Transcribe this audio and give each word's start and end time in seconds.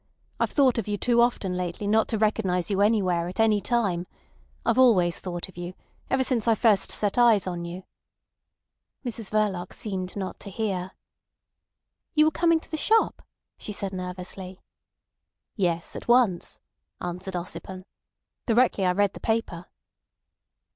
I've 0.39 0.49
thought 0.51 0.79
of 0.79 0.87
you 0.87 0.97
too 0.97 1.21
often 1.21 1.53
lately 1.53 1.85
not 1.85 2.07
to 2.07 2.17
recognise 2.17 2.71
you 2.71 2.81
anywhere, 2.81 3.27
at 3.27 3.39
any 3.39 3.61
time. 3.61 4.07
I've 4.65 4.79
always 4.79 5.19
thought 5.19 5.47
of 5.47 5.57
you—ever 5.57 6.23
since 6.23 6.47
I 6.47 6.55
first 6.55 6.91
set 6.91 7.19
eyes 7.19 7.45
on 7.45 7.65
you." 7.65 7.83
Mrs 9.05 9.29
Verloc 9.29 9.73
seemed 9.73 10.15
not 10.15 10.39
to 10.39 10.49
hear. 10.49 10.93
"You 12.15 12.25
were 12.25 12.31
coming 12.31 12.59
to 12.61 12.71
the 12.71 12.77
shop?" 12.77 13.21
she 13.59 13.71
said 13.71 13.93
nervously. 13.93 14.59
"Yes; 15.55 15.95
at 15.95 16.07
once," 16.07 16.61
answered 16.99 17.35
Ossipon. 17.35 17.85
"Directly 18.47 18.87
I 18.87 18.93
read 18.93 19.13
the 19.13 19.19
paper." 19.19 19.67